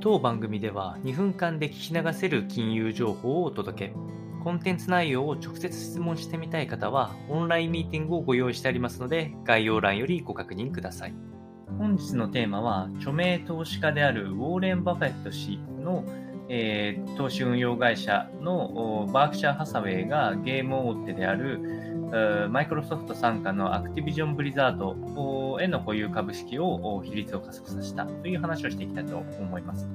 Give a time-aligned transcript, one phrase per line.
[0.00, 3.94] 当番組では2分間で聞き流せる金融情報をお届け。
[4.44, 11.14] コンテンツ内容を直接質問してみたい方は、オンラインミーティングをご用意してありますので、概要欄よりご確認ください。
[11.78, 16.04] 本日のテーマは、著名投資家であるウォーレン・バフェット氏の、
[16.48, 29.86] えー、投資運用会社のバークシャー・ハサウェイがゲーム大手であるマイクロソフト傘下のアクティビジョン・ブリザードへの保有株式を比率を加速させたという話をしていきたいと思います。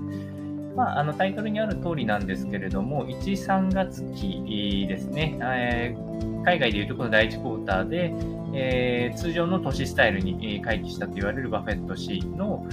[0.75, 8.13] まあ、あのタイトルにある通りなんですけれども、1、3月期ですね、えー、海外でいうとこの第1クォーターで、
[8.55, 12.65] えー、通常の投資スタイルに回帰したと言われるバフェット氏の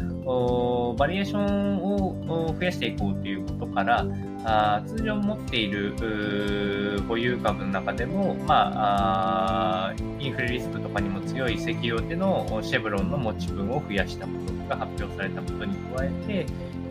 [0.99, 4.07] バリエーションを増やしていこうということから
[4.45, 16.47] あ通常持っている保有株の中でも、まあ、インフレリスクとかにも強い石油大手のシェブロンの持ち分を増やしたことが発表されたことに加えて、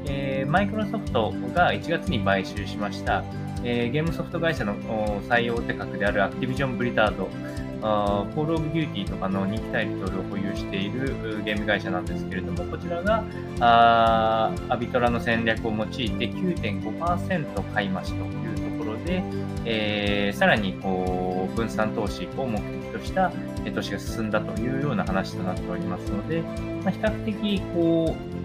[0.10, 3.24] えー、マイクロソフトが1月に買収しました、
[3.64, 4.76] えー、ゲームソフト会社の
[5.30, 7.30] 最大手格であるアクティビジョン・ブリザード、
[7.82, 13.24] あコール・オブ・デューティーとかの人気タイトルを保有しているゲーム会社なんですけれども、こちらが
[13.62, 19.24] あアビトラの戦略を用いて9.5%買い増しというところで、
[19.66, 23.32] えー、さらにこう分散投資を目的とした
[23.74, 26.42] 投資が進んだというような話となっておりますので、
[26.84, 28.39] まあ、比較的こう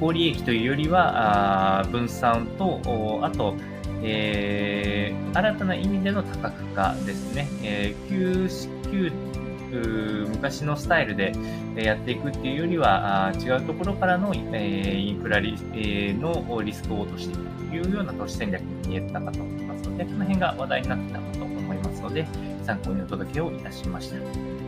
[0.00, 2.80] 高利益というよりはあ分散と、
[3.22, 3.54] あと、
[4.02, 7.48] えー、新たな意味での多角化ですね。
[7.62, 8.48] えー、旧
[8.90, 11.32] 旧昔のスタイルで
[11.76, 22.26] やっていくっていうよりは違うところからの、えインフラリ、えのリスクを落としていくというような投資戦略に見えたかと思いますので、この辺が話題になってたかと思いますので、
[22.64, 24.65] 参考にお届けをいたしました。